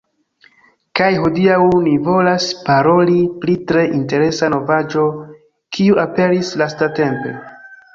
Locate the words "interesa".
4.01-4.53